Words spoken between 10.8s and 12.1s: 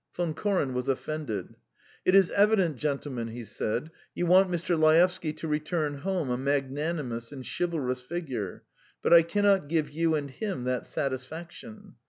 satisfaction.